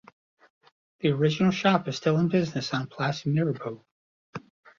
[1.01, 3.85] The original shop is still in business on Place Mirabeau.